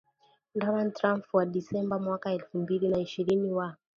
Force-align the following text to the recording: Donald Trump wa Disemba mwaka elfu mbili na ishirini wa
Donald 0.61 0.95
Trump 0.95 1.33
wa 1.33 1.45
Disemba 1.45 1.99
mwaka 1.99 2.31
elfu 2.31 2.57
mbili 2.57 2.87
na 2.89 2.99
ishirini 2.99 3.51
wa 3.51 3.75